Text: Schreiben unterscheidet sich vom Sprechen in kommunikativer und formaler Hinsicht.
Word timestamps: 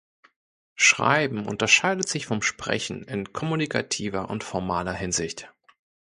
Schreiben 0.73 1.45
unterscheidet 1.45 2.09
sich 2.09 2.25
vom 2.25 2.41
Sprechen 2.41 3.03
in 3.03 3.33
kommunikativer 3.33 4.31
und 4.31 4.43
formaler 4.43 4.93
Hinsicht. 4.93 5.53